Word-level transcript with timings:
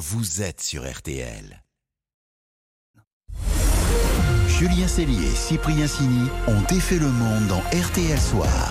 vous 0.00 0.40
êtes 0.40 0.62
sur 0.62 0.90
RTL. 0.90 1.62
Julien 4.48 4.88
Cellier 4.88 5.26
et 5.26 5.34
Cyprien 5.34 5.86
Sini 5.86 6.26
ont 6.48 6.60
défait 6.70 6.98
le 6.98 7.08
monde 7.10 7.46
dans 7.48 7.60
RTL 7.78 8.18
Soir. 8.18 8.70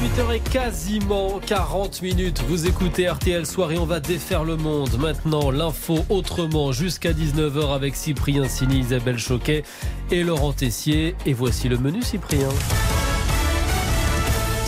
18h 0.00 0.34
et 0.34 0.40
quasiment 0.40 1.38
40 1.38 2.02
minutes. 2.02 2.42
Vous 2.48 2.66
écoutez 2.66 3.08
RTL 3.08 3.46
Soir 3.46 3.70
et 3.70 3.78
on 3.78 3.86
va 3.86 4.00
défaire 4.00 4.42
le 4.42 4.56
monde. 4.56 4.98
Maintenant, 4.98 5.52
l'info 5.52 6.04
autrement 6.08 6.72
jusqu'à 6.72 7.12
19h 7.12 7.72
avec 7.72 7.94
Cyprien 7.94 8.48
Sini, 8.48 8.80
Isabelle 8.80 9.18
Choquet 9.18 9.62
et 10.10 10.24
Laurent 10.24 10.52
Tessier. 10.52 11.14
Et 11.26 11.32
voici 11.32 11.68
le 11.68 11.78
menu, 11.78 12.02
Cyprien. 12.02 12.48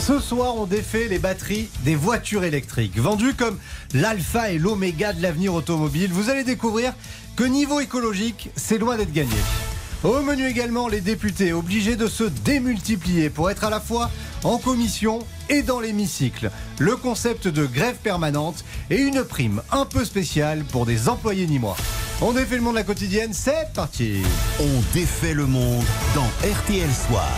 Ce 0.09 0.21
soir, 0.21 0.55
on 0.57 0.65
défait 0.65 1.07
les 1.07 1.19
batteries 1.19 1.69
des 1.85 1.95
voitures 1.95 2.43
électriques. 2.43 2.99
Vendues 2.99 3.35
comme 3.35 3.59
l'alpha 3.93 4.51
et 4.51 4.57
l'oméga 4.57 5.13
de 5.13 5.21
l'avenir 5.21 5.53
automobile, 5.53 6.11
vous 6.15 6.31
allez 6.31 6.45
découvrir 6.45 6.95
que 7.37 7.45
niveau 7.45 7.79
écologique, 7.79 8.49
c'est 8.57 8.79
loin 8.79 8.97
d'être 8.97 9.13
gagné. 9.13 9.37
Au 10.05 10.23
menu 10.23 10.47
également, 10.47 10.89
les 10.89 11.03
députés 11.03 11.53
obligés 11.53 11.95
de 11.95 12.07
se 12.07 12.25
démultiplier 12.25 13.29
pour 13.29 13.51
être 13.51 13.65
à 13.65 13.69
la 13.69 13.81
fois 13.81 14.11
en 14.45 14.57
commission 14.57 15.19
et 15.51 15.61
dans 15.61 15.79
l'hémicycle. 15.79 16.51
Le 16.79 16.97
concept 16.97 17.47
de 17.47 17.67
grève 17.67 17.97
permanente 17.97 18.65
et 18.89 19.03
une 19.03 19.25
prime 19.25 19.61
un 19.73 19.85
peu 19.85 20.07
spéciale 20.07 20.65
pour 20.73 20.87
des 20.87 21.11
employés 21.11 21.47
nîmois. 21.47 21.77
On 22.23 22.33
défait 22.33 22.57
le 22.57 22.63
monde 22.63 22.77
de 22.77 22.79
la 22.79 22.85
quotidienne, 22.85 23.35
c'est 23.35 23.75
parti 23.75 24.23
On 24.59 24.95
défait 24.95 25.35
le 25.35 25.45
monde 25.45 25.85
dans 26.15 26.29
RTL 26.49 26.89
Soir. 26.95 27.29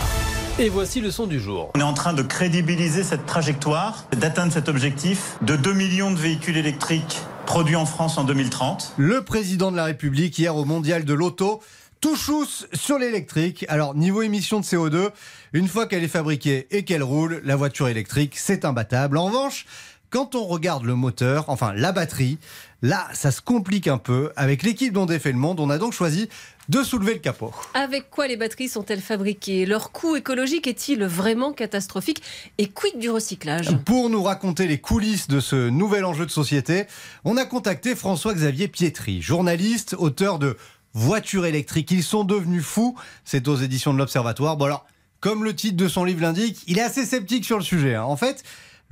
Et 0.61 0.69
voici 0.69 1.01
le 1.01 1.09
son 1.09 1.25
du 1.25 1.39
jour. 1.39 1.71
On 1.73 1.79
est 1.79 1.83
en 1.83 1.95
train 1.95 2.13
de 2.13 2.21
crédibiliser 2.21 3.03
cette 3.03 3.25
trajectoire, 3.25 4.05
d'atteindre 4.15 4.53
cet 4.53 4.69
objectif 4.69 5.37
de 5.41 5.55
2 5.55 5.73
millions 5.73 6.11
de 6.11 6.17
véhicules 6.17 6.55
électriques 6.55 7.17
produits 7.47 7.75
en 7.75 7.87
France 7.87 8.19
en 8.19 8.25
2030. 8.25 8.93
Le 8.97 9.23
président 9.23 9.71
de 9.71 9.75
la 9.75 9.85
République 9.85 10.37
hier 10.37 10.55
au 10.55 10.63
mondial 10.63 11.03
de 11.03 11.15
l'auto 11.15 11.63
tout 11.99 12.15
chousse 12.15 12.67
sur 12.73 12.99
l'électrique. 12.99 13.65
Alors, 13.69 13.95
niveau 13.95 14.21
émission 14.21 14.59
de 14.59 14.65
CO2, 14.65 15.09
une 15.53 15.67
fois 15.67 15.87
qu'elle 15.87 16.03
est 16.03 16.07
fabriquée 16.07 16.67
et 16.69 16.83
qu'elle 16.83 17.03
roule, 17.03 17.41
la 17.43 17.55
voiture 17.55 17.87
électrique, 17.87 18.33
c'est 18.37 18.63
imbattable. 18.63 19.17
En 19.17 19.25
revanche, 19.25 19.65
quand 20.11 20.35
on 20.35 20.45
regarde 20.45 20.83
le 20.83 20.93
moteur, 20.93 21.45
enfin 21.47 21.73
la 21.73 21.93
batterie, 21.93 22.37
là, 22.81 23.07
ça 23.13 23.31
se 23.31 23.41
complique 23.41 23.87
un 23.87 23.97
peu. 23.97 24.31
Avec 24.35 24.61
l'équipe 24.61 24.93
dont 24.93 25.05
défait 25.05 25.31
le 25.31 25.37
monde, 25.37 25.59
on 25.59 25.69
a 25.69 25.77
donc 25.77 25.93
choisi 25.93 26.29
de 26.69 26.83
soulever 26.83 27.13
le 27.13 27.19
capot. 27.19 27.53
Avec 27.73 28.09
quoi 28.09 28.27
les 28.27 28.35
batteries 28.35 28.67
sont-elles 28.67 29.01
fabriquées? 29.01 29.65
Leur 29.65 29.91
coût 29.91 30.17
écologique 30.17 30.67
est-il 30.67 31.03
vraiment 31.05 31.53
catastrophique 31.53 32.21
Et 32.57 32.67
quid 32.67 32.99
du 32.99 33.09
recyclage? 33.09 33.75
Pour 33.85 34.09
nous 34.09 34.21
raconter 34.21 34.67
les 34.67 34.79
coulisses 34.79 35.29
de 35.29 35.39
ce 35.39 35.69
nouvel 35.69 36.03
enjeu 36.03 36.25
de 36.25 36.31
société, 36.31 36.85
on 37.23 37.37
a 37.37 37.45
contacté 37.45 37.95
François-Xavier 37.95 38.67
Pietri, 38.67 39.21
journaliste, 39.21 39.95
auteur 39.97 40.39
de 40.39 40.57
voitures 40.93 41.45
électriques. 41.45 41.89
Ils 41.91 42.03
sont 42.03 42.25
devenus 42.25 42.63
fous. 42.63 42.97
C'est 43.23 43.47
aux 43.47 43.55
éditions 43.55 43.93
de 43.93 43.97
l'Observatoire. 43.97 44.57
Bon 44.57 44.65
alors, 44.65 44.85
comme 45.21 45.45
le 45.45 45.55
titre 45.55 45.77
de 45.77 45.87
son 45.87 46.03
livre 46.03 46.21
l'indique, 46.21 46.63
il 46.67 46.79
est 46.79 46.83
assez 46.83 47.05
sceptique 47.05 47.45
sur 47.45 47.57
le 47.57 47.63
sujet. 47.63 47.95
Hein. 47.95 48.03
En 48.03 48.17
fait, 48.17 48.43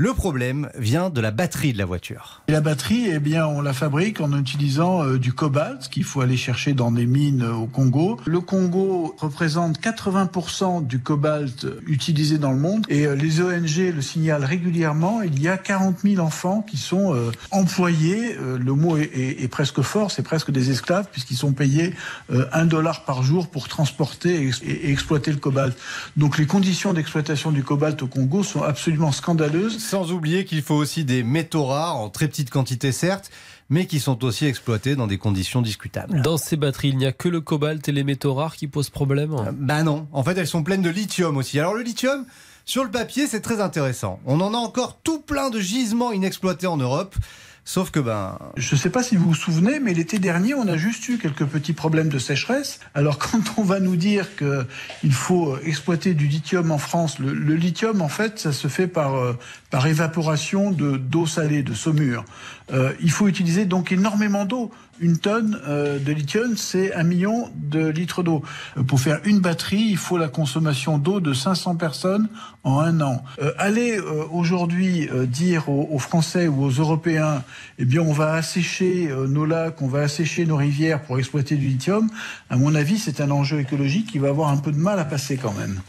le 0.02 0.14
problème 0.14 0.70
vient 0.78 1.10
de 1.10 1.20
la 1.20 1.30
batterie 1.30 1.74
de 1.74 1.78
la 1.78 1.84
voiture. 1.84 2.42
Et 2.48 2.54
la 2.54 2.62
batterie, 2.62 3.10
eh 3.12 3.20
bien, 3.20 3.46
on 3.46 3.60
la 3.60 3.74
fabrique 3.74 4.22
en 4.22 4.32
utilisant 4.40 5.04
euh, 5.04 5.20
du 5.20 5.34
cobalt 5.34 5.90
qu'il 5.90 6.06
faut 6.06 6.22
aller 6.22 6.38
chercher 6.38 6.72
dans 6.72 6.90
des 6.90 7.06
mines 7.06 7.42
euh, 7.42 7.52
au 7.52 7.66
Congo. 7.66 8.18
Le 8.26 8.40
Congo 8.40 9.14
représente 9.20 9.82
80% 9.82 10.88
du 10.88 11.00
cobalt 11.00 11.68
utilisé 11.86 12.38
dans 12.38 12.54
le 12.54 12.60
monde 12.60 12.86
et 12.88 13.08
euh, 13.08 13.16
les 13.16 13.42
ONG 13.42 13.94
le 13.94 14.02
signalent 14.02 14.46
régulièrement. 14.48 15.22
Il 15.22 15.42
y 15.42 15.50
a 15.50 15.58
40 15.58 15.98
000 16.06 16.26
enfants 16.26 16.62
qui 16.62 16.78
sont 16.78 17.14
employés. 17.52 18.38
le 18.40 18.74
mot 18.74 18.96
est, 18.96 19.50
presque 19.52 19.82
fort, 19.82 20.12
c'est 20.12 20.24
presque 20.24 20.50
des 20.50 20.72
esclaves 20.72 21.08
puisqu'ils 21.12 21.36
sont 21.36 21.52
payés 21.52 21.94
un 22.30 22.66
dollar 22.66 23.04
par 23.04 23.24
jour 23.24 23.50
pour 23.50 23.68
transporter 23.68 24.50
et 24.64 24.92
exploiter 24.92 25.32
le 25.32 25.38
cobalt. 25.38 25.78
Donc 26.16 26.38
les 26.38 26.46
conditions 26.46 26.94
d'exploitation 26.94 27.52
du 27.52 27.64
cobalt 27.64 28.02
au 28.02 28.08
Congo 28.08 28.44
sont 28.44 28.64
absolument 28.64 29.12
scandaleuses. 29.12 29.89
Sans 29.90 30.12
oublier 30.12 30.46
qu'il 30.46 30.62
faut 30.62 30.76
aussi 30.76 31.04
des 31.04 31.24
métaux 31.24 31.66
rares, 31.66 31.96
en 31.96 32.10
très 32.10 32.28
petite 32.28 32.52
quantité 32.52 32.92
certes, 32.92 33.32
mais 33.72 33.88
qui 33.88 34.00
sont 34.00 34.24
aussi 34.24 34.46
exploités 34.46 34.96
dans 34.96 35.08
des 35.08 35.18
conditions 35.18 35.64
discutables. 35.64 36.22
Dans 36.22 36.38
ces 36.38 36.58
batteries, 36.58 36.90
il 36.90 36.98
n'y 36.98 37.08
a 37.08 37.12
que 37.12 37.28
le 37.28 37.42
cobalt 37.42 37.90
et 37.90 37.92
les 37.92 38.04
métaux 38.04 38.36
rares 38.36 38.56
qui 38.56 38.68
posent 38.68 38.92
problème 38.92 39.36
Ben 39.54 39.84
non, 39.84 40.08
en 40.12 40.22
fait 40.22 40.38
elles 40.38 40.46
sont 40.46 40.62
pleines 40.62 40.84
de 40.84 40.92
lithium 40.92 41.38
aussi. 41.38 41.60
Alors 41.60 41.74
le 41.74 41.82
lithium, 41.82 42.28
sur 42.66 42.84
le 42.84 42.92
papier, 42.92 43.26
c'est 43.26 43.42
très 43.42 43.62
intéressant. 43.62 44.20
On 44.28 44.40
en 44.42 44.54
a 44.54 44.58
encore 44.58 45.00
tout 45.02 45.22
plein 45.22 45.50
de 45.50 45.60
gisements 45.60 46.12
inexploités 46.12 46.68
en 46.68 46.78
Europe. 46.78 47.16
Sauf 47.66 47.92
que 47.92 48.00
ben. 48.00 48.38
Je 48.58 48.76
ne 48.76 48.80
sais 48.80 48.90
pas 48.90 49.04
si 49.04 49.16
vous 49.16 49.26
vous 49.26 49.36
souvenez, 49.36 49.80
mais 49.80 49.94
l'été 49.94 50.18
dernier, 50.18 50.54
on 50.54 50.68
a 50.68 50.78
juste 50.78 51.08
eu 51.08 51.18
quelques 51.18 51.46
petits 51.46 51.74
problèmes 51.74 52.10
de 52.10 52.20
sécheresse. 52.20 52.80
Alors 52.96 53.18
quand 53.20 53.42
on 53.58 53.64
va 53.64 53.80
nous 53.80 53.96
dire 53.96 54.28
qu'il 54.38 55.14
faut 55.14 55.58
exploiter 55.60 56.14
du 56.14 56.28
lithium 56.28 56.72
en 56.72 56.78
France, 56.78 57.20
le, 57.20 57.34
le, 57.34 57.56
lithium 57.56 58.02
en 58.02 58.10
fait, 58.10 58.40
ça 58.40 58.52
se 58.52 58.68
fait 58.68 58.88
par 58.88 59.16
euh, 59.16 59.38
par 59.70 59.86
évaporation 59.88 60.72
de 60.72 60.98
d'eau 60.98 61.26
salée, 61.26 61.64
de 61.64 61.74
saumure. 61.74 62.26
Euh, 62.74 62.94
il 63.02 63.12
faut 63.12 63.28
utiliser 63.28 63.66
donc 63.66 63.92
énormément 63.92 64.46
d'eau. 64.46 64.72
Une 65.02 65.18
tonne 65.18 65.58
euh, 65.66 65.98
de 65.98 66.12
lithium, 66.12 66.58
c'est 66.58 66.94
un 66.94 67.04
million 67.04 67.50
de 67.56 67.88
litres 67.88 68.22
d'eau. 68.22 68.44
Euh, 68.78 68.84
pour 68.84 69.00
faire 69.00 69.22
une 69.24 69.40
batterie, 69.40 69.88
il 69.90 69.98
faut 69.98 70.18
la 70.18 70.28
consommation 70.28 70.98
d'eau 70.98 71.22
de 71.22 71.32
500 71.32 71.76
personnes 71.76 72.28
en 72.66 72.80
un 72.80 73.00
an. 73.00 73.24
Euh, 73.42 73.54
aller 73.58 73.98
euh, 73.98 74.26
aujourd'hui 74.32 75.08
dire 75.28 75.70
aux, 75.70 75.88
aux, 75.90 76.00
Français 76.00 76.50
ou 76.50 76.64
aux 76.64 76.70
Européens, 76.70 77.44
eh 77.78 77.86
bien, 77.86 78.02
on 78.02 78.12
va 78.12 78.34
assécher 78.34 79.10
nos 79.28 79.46
lacs, 79.46 79.82
on 79.82 79.88
va 79.88 80.02
assécher 80.02 80.46
nos 80.46 80.58
rivières 80.58 81.02
pour 81.02 81.18
exploiter 81.18 81.56
du 81.56 81.68
lithium, 81.68 82.10
à 82.50 82.58
mon 82.58 82.76
avis, 82.76 82.98
c'est 82.98 83.22
un 83.22 83.32
enjeu 83.32 83.60
écologique 83.60 84.12
qui 84.12 84.20
va 84.20 84.30
avoir 84.30 84.50
un 84.50 84.58
peu 84.58 84.72
de 84.72 84.78
mal 84.78 85.00
à 85.00 85.06
passer 85.06 85.38
quand 85.38 85.54
même. 85.54 85.80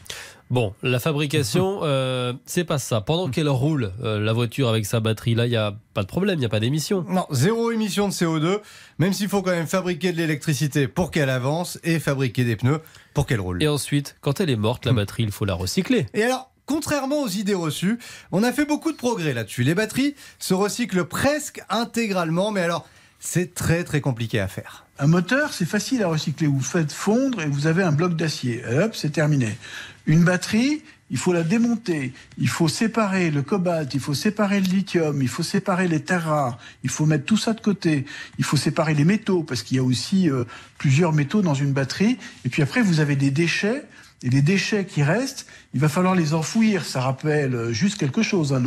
Bon, 0.51 0.75
la 0.83 0.99
fabrication, 0.99 1.81
euh, 1.83 2.33
c'est 2.45 2.65
pas 2.65 2.79
ça. 2.79 3.01
Pendant 3.01 3.29
qu'elle 3.29 3.49
roule, 3.49 3.93
euh, 4.03 4.19
la 4.19 4.33
voiture 4.33 4.69
avec 4.69 4.85
sa 4.85 4.99
batterie, 4.99 5.37
là, 5.37 5.47
il 5.47 5.51
n'y 5.51 5.57
a 5.57 5.77
pas 5.95 6.03
de 6.03 6.09
problème, 6.09 6.37
il 6.37 6.41
n'y 6.41 6.47
a 6.47 6.51
pas 6.51 6.59
d'émission. 6.59 7.05
Non, 7.09 7.27
zéro 7.31 7.71
émission 7.71 8.09
de 8.09 8.13
CO2, 8.13 8.61
même 8.99 9.13
s'il 9.13 9.29
faut 9.29 9.43
quand 9.43 9.53
même 9.53 9.69
fabriquer 9.69 10.11
de 10.11 10.17
l'électricité 10.17 10.89
pour 10.89 11.13
qu'elle 11.13 11.31
avance 11.31 11.79
et 11.85 12.01
fabriquer 12.01 12.45
des 12.45 12.57
pneus 12.57 12.81
pour 13.15 13.27
qu'elle 13.27 13.41
roule. 13.41 13.63
Et 13.63 13.69
ensuite, 13.69 14.17
quand 14.21 14.41
elle 14.41 14.51
est 14.51 14.57
morte, 14.57 14.87
la 14.87 14.93
batterie, 14.93 15.23
il 15.23 15.31
faut 15.33 15.45
la 15.45 15.55
recycler. 15.55 16.07
Et 16.15 16.25
alors 16.25 16.51
Contrairement 16.67 17.23
aux 17.23 17.29
idées 17.29 17.55
reçues, 17.55 17.99
on 18.31 18.45
a 18.45 18.53
fait 18.53 18.65
beaucoup 18.65 18.93
de 18.93 18.97
progrès 18.97 19.35
là-dessus. 19.35 19.65
Les 19.65 19.75
batteries 19.75 20.15
se 20.39 20.55
recyclent 20.55 21.05
presque 21.05 21.61
intégralement, 21.69 22.53
mais 22.53 22.61
alors 22.61 22.87
c'est 23.21 23.55
très 23.55 23.85
très 23.85 24.01
compliqué 24.01 24.41
à 24.41 24.49
faire. 24.49 24.87
Un 24.99 25.07
moteur, 25.07 25.53
c'est 25.53 25.67
facile 25.67 26.03
à 26.03 26.09
recycler. 26.09 26.47
Vous 26.47 26.61
faites 26.61 26.93
fondre 26.93 27.41
et 27.41 27.47
vous 27.47 27.67
avez 27.67 27.83
un 27.83 27.93
bloc 27.93 28.17
d'acier. 28.17 28.63
Hop, 28.67 28.95
c'est 28.95 29.11
terminé. 29.11 29.57
Une 30.07 30.25
batterie, 30.25 30.83
il 31.11 31.19
faut 31.19 31.33
la 31.33 31.43
démonter, 31.43 32.13
il 32.39 32.49
faut 32.49 32.69
séparer 32.69 33.31
le 33.31 33.43
cobalt, 33.43 33.93
il 33.95 34.01
faut 34.01 34.15
séparer 34.15 34.61
le 34.61 34.67
lithium, 34.67 35.21
il 35.23 35.29
faut 35.29 35.43
séparer 35.43 35.89
les 35.89 36.01
terres 36.01 36.25
rares, 36.25 36.59
il 36.85 36.91
faut 36.91 37.05
mettre 37.05 37.25
tout 37.25 37.37
ça 37.37 37.53
de 37.53 37.61
côté, 37.61 38.05
il 38.39 38.45
faut 38.45 38.57
séparer 38.57 38.95
les 38.95 39.05
métaux, 39.05 39.43
parce 39.43 39.63
qu'il 39.63 39.77
y 39.77 39.81
a 39.81 39.83
aussi 39.83 40.31
euh, 40.31 40.45
plusieurs 40.79 41.13
métaux 41.13 41.43
dans 41.43 41.55
une 41.55 41.73
batterie, 41.73 42.17
et 42.45 42.49
puis 42.49 42.63
après 42.63 42.81
vous 42.81 43.01
avez 43.01 43.17
des 43.17 43.33
déchets, 43.33 43.85
et 44.23 44.29
les 44.29 44.43
déchets 44.43 44.85
qui 44.85 45.03
restent, 45.03 45.47
il 45.73 45.81
va 45.81 45.89
falloir 45.89 46.15
les 46.15 46.35
enfouir. 46.35 46.85
Ça 46.85 47.01
rappelle 47.01 47.73
juste 47.73 47.97
quelque 47.97 48.23
chose, 48.23 48.53
hein, 48.53 48.63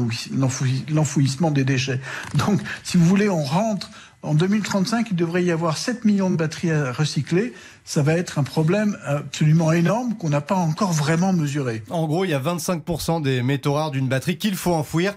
l'enfouissement 0.90 1.52
des 1.52 1.64
déchets. 1.64 2.02
Donc, 2.34 2.60
si 2.84 2.98
vous 2.98 3.06
voulez, 3.06 3.30
on 3.30 3.44
rentre 3.44 3.92
en 4.24 4.34
2035, 4.34 5.08
il 5.12 5.18
devrait 5.18 5.44
y 5.44 5.52
avoir 5.52 5.78
7 5.78 6.06
millions 6.06 6.30
de 6.30 6.38
batteries 6.38 6.72
à 6.72 6.94
recycler. 6.94 7.54
Ça 7.84 8.02
va 8.02 8.14
être 8.14 8.40
un 8.40 8.44
problème 8.44 8.98
absolument 9.06 9.74
énorme 9.74 10.16
qu'on 10.16 10.30
n'a 10.30 10.40
pas 10.40 10.56
encore 10.56 10.94
vraiment 10.94 11.34
mesuré. 11.34 11.84
En 11.90 12.08
gros, 12.08 12.24
il 12.24 12.32
y 12.32 12.34
a 12.34 12.40
25% 12.40 13.22
des 13.22 13.44
métaux 13.44 13.74
rares 13.74 13.92
d'une 13.92 14.08
batterie 14.08 14.38
qu'il 14.38 14.56
faut 14.56 14.74
enfouir. 14.74 15.14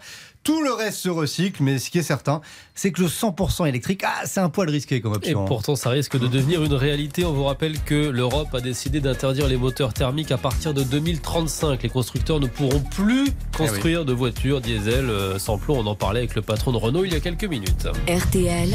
Tout 0.46 0.62
le 0.62 0.72
reste 0.72 0.98
se 0.98 1.08
recycle, 1.08 1.60
mais 1.60 1.80
ce 1.80 1.90
qui 1.90 1.98
est 1.98 2.04
certain, 2.04 2.40
c'est 2.76 2.92
que 2.92 3.02
le 3.02 3.08
100% 3.08 3.66
électrique, 3.66 4.04
ah, 4.06 4.22
c'est 4.26 4.38
un 4.38 4.48
poil 4.48 4.70
risqué 4.70 5.00
comme 5.00 5.14
option. 5.14 5.44
Et 5.44 5.48
pourtant, 5.48 5.74
ça 5.74 5.90
risque 5.90 6.16
de 6.16 6.28
devenir 6.28 6.62
une 6.62 6.72
réalité. 6.72 7.24
On 7.24 7.32
vous 7.32 7.42
rappelle 7.42 7.80
que 7.80 8.10
l'Europe 8.10 8.54
a 8.54 8.60
décidé 8.60 9.00
d'interdire 9.00 9.48
les 9.48 9.56
moteurs 9.56 9.92
thermiques 9.92 10.30
à 10.30 10.38
partir 10.38 10.72
de 10.72 10.84
2035. 10.84 11.82
Les 11.82 11.88
constructeurs 11.88 12.38
ne 12.38 12.46
pourront 12.46 12.78
plus 12.78 13.32
construire 13.56 13.98
eh 13.98 14.02
oui. 14.02 14.06
de 14.06 14.12
voitures 14.12 14.60
diesel 14.60 15.10
sans 15.38 15.58
plomb. 15.58 15.80
On 15.80 15.86
en 15.88 15.96
parlait 15.96 16.20
avec 16.20 16.36
le 16.36 16.42
patron 16.42 16.70
de 16.70 16.76
Renault 16.76 17.04
il 17.04 17.12
y 17.12 17.16
a 17.16 17.20
quelques 17.20 17.46
minutes. 17.46 17.88
RTL. 18.06 18.68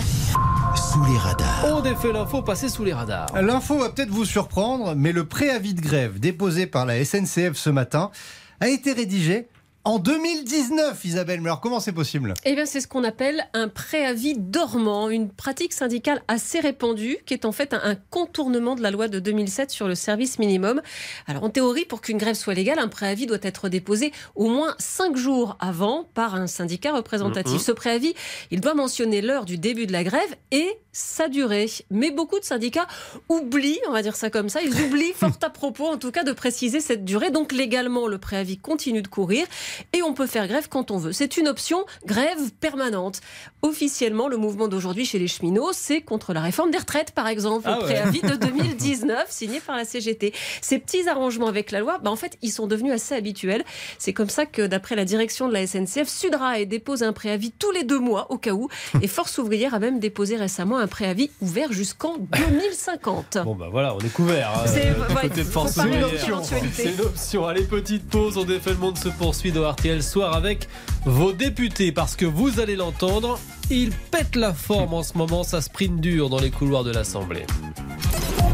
Sous 0.75 1.05
les 1.05 1.17
radars. 1.17 1.65
On 1.73 1.79
défait 1.79 2.11
l'info, 2.11 2.41
passez 2.41 2.67
sous 2.67 2.83
les 2.83 2.91
radars. 2.91 3.27
L'info 3.41 3.77
va 3.77 3.91
peut-être 3.91 4.11
vous 4.11 4.25
surprendre, 4.25 4.93
mais 4.97 5.13
le 5.13 5.23
préavis 5.23 5.73
de 5.73 5.79
grève 5.79 6.19
déposé 6.19 6.67
par 6.67 6.85
la 6.85 7.05
SNCF 7.05 7.55
ce 7.55 7.69
matin 7.69 8.11
a 8.59 8.67
été 8.67 8.91
rédigé 8.91 9.47
en 9.83 9.97
2019, 9.97 11.03
Isabelle, 11.05 11.41
mais 11.41 11.49
alors 11.49 11.59
comment 11.59 11.79
c'est 11.79 11.91
possible? 11.91 12.35
Eh 12.45 12.53
bien, 12.53 12.67
c'est 12.67 12.81
ce 12.81 12.87
qu'on 12.87 13.03
appelle 13.03 13.47
un 13.53 13.67
préavis 13.67 14.35
dormant, 14.37 15.09
une 15.09 15.29
pratique 15.29 15.73
syndicale 15.73 16.21
assez 16.27 16.59
répandue, 16.59 17.17
qui 17.25 17.33
est 17.33 17.45
en 17.45 17.51
fait 17.51 17.73
un, 17.73 17.95
contournement 17.95 18.75
de 18.75 18.83
la 18.83 18.91
loi 18.91 19.07
de 19.07 19.19
2007 19.19 19.71
sur 19.71 19.87
le 19.87 19.95
service 19.95 20.37
minimum. 20.37 20.81
Alors, 21.25 21.43
en 21.43 21.49
théorie, 21.49 21.85
pour 21.85 22.01
qu'une 22.01 22.19
grève 22.19 22.35
soit 22.35 22.53
légale, 22.53 22.77
un 22.77 22.89
préavis 22.89 23.25
doit 23.25 23.39
être 23.41 23.69
déposé 23.69 24.11
au 24.35 24.49
moins 24.49 24.75
cinq 24.77 25.17
jours 25.17 25.57
avant 25.59 26.07
par 26.13 26.35
un 26.35 26.47
syndicat 26.47 26.93
représentatif. 26.93 27.55
Mmh. 27.55 27.59
Ce 27.59 27.71
préavis, 27.71 28.13
il 28.51 28.61
doit 28.61 28.75
mentionner 28.75 29.21
l'heure 29.21 29.45
du 29.45 29.57
début 29.57 29.87
de 29.87 29.93
la 29.93 30.03
grève 30.03 30.35
et 30.51 30.69
sa 30.91 31.27
durée. 31.29 31.69
Mais 31.89 32.11
beaucoup 32.11 32.39
de 32.39 32.43
syndicats 32.45 32.87
oublient, 33.29 33.79
on 33.87 33.91
va 33.91 34.01
dire 34.01 34.15
ça 34.15 34.29
comme 34.29 34.49
ça, 34.49 34.61
ils 34.61 34.81
oublient 34.81 35.13
fort 35.15 35.31
à 35.41 35.49
propos 35.49 35.87
en 35.87 35.97
tout 35.97 36.11
cas 36.11 36.23
de 36.23 36.31
préciser 36.31 36.79
cette 36.79 37.05
durée. 37.05 37.31
Donc 37.31 37.51
légalement, 37.51 38.07
le 38.07 38.17
préavis 38.17 38.57
continue 38.57 39.01
de 39.01 39.07
courir 39.07 39.45
et 39.93 40.01
on 40.03 40.13
peut 40.13 40.27
faire 40.27 40.47
grève 40.47 40.67
quand 40.69 40.91
on 40.91 40.97
veut. 40.97 41.13
C'est 41.13 41.37
une 41.37 41.47
option 41.47 41.85
grève 42.05 42.51
permanente. 42.59 43.21
Officiellement, 43.61 44.27
le 44.27 44.37
mouvement 44.37 44.67
d'aujourd'hui 44.67 45.05
chez 45.05 45.19
les 45.19 45.27
cheminots, 45.27 45.71
c'est 45.73 46.01
contre 46.01 46.33
la 46.33 46.41
réforme 46.41 46.71
des 46.71 46.77
retraites 46.77 47.11
par 47.11 47.27
exemple, 47.27 47.67
Ah 47.69 47.75
le 47.79 47.85
ouais. 47.85 47.93
préavis 47.93 48.21
de 48.21 48.35
2019 48.47 49.27
signé 49.29 49.59
par 49.59 49.75
la 49.77 49.85
CGT. 49.85 50.33
Ces 50.61 50.79
petits 50.79 51.07
arrangements 51.07 51.47
avec 51.47 51.71
la 51.71 51.79
loi, 51.79 51.99
bah, 51.99 52.09
en 52.11 52.15
fait, 52.15 52.37
ils 52.41 52.51
sont 52.51 52.67
devenus 52.67 52.93
assez 52.93 53.15
habituels. 53.15 53.63
C'est 53.97 54.13
comme 54.13 54.29
ça 54.29 54.45
que 54.45 54.65
d'après 54.65 54.95
la 54.95 55.05
direction 55.05 55.47
de 55.47 55.53
la 55.53 55.65
SNCF, 55.67 56.07
Sudrail 56.07 56.67
dépose 56.67 57.03
un 57.03 57.13
préavis 57.13 57.51
tous 57.51 57.71
les 57.71 57.83
deux 57.83 57.99
mois 57.99 58.31
au 58.31 58.37
cas 58.37 58.51
où 58.51 58.67
et 59.01 59.07
Force 59.07 59.37
ouvrière 59.37 59.73
a 59.73 59.79
même 59.79 59.99
déposé 59.99 60.35
récemment 60.35 60.77
un 60.81 60.87
préavis 60.87 61.29
ouvert 61.41 61.71
jusqu'en 61.71 62.17
2050. 62.17 63.37
Bon 63.45 63.55
bah 63.55 63.67
voilà, 63.71 63.95
on 63.95 63.99
est 63.99 64.11
couvert. 64.13 64.51
hein, 64.55 64.67
C'est- 64.67 64.93
d'éventualité. 65.29 66.69
C'est 66.73 66.93
une 66.93 67.01
option. 67.01 67.45
Allez, 67.47 67.63
petite 67.63 68.07
pause. 68.09 68.37
On 68.37 68.43
défait 68.43 68.71
le 68.71 68.77
monde 68.77 68.97
se 68.97 69.09
poursuit 69.09 69.51
dans 69.51 69.69
RTL 69.69 70.01
Soir 70.03 70.35
avec 70.35 70.67
vos 71.05 71.31
députés 71.31 71.91
parce 71.91 72.15
que 72.15 72.25
vous 72.25 72.59
allez 72.59 72.75
l'entendre. 72.75 73.39
Ils 73.69 73.91
pètent 73.91 74.35
la 74.35 74.53
forme 74.53 74.93
en 74.93 75.03
ce 75.03 75.17
moment. 75.17 75.43
Ça 75.43 75.61
sprint 75.61 76.01
dur 76.01 76.29
dans 76.29 76.39
les 76.39 76.51
couloirs 76.51 76.83
de 76.83 76.91
l'Assemblée. 76.91 77.45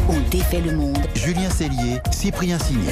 On 0.09 0.19
défait 0.29 0.61
le 0.61 0.73
monde. 0.73 0.97
Julien 1.15 1.49
Cellier, 1.49 1.99
Cyprien 2.11 2.59
Signé. 2.59 2.91